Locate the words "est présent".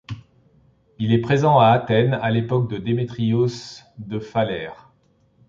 1.13-1.59